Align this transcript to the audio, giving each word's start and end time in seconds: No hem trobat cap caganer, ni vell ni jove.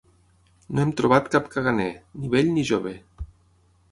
No 0.77 0.81
hem 0.83 0.93
trobat 1.01 1.29
cap 1.35 1.51
caganer, 1.57 1.87
ni 2.23 2.31
vell 2.35 2.51
ni 2.57 2.63
jove. 2.73 2.97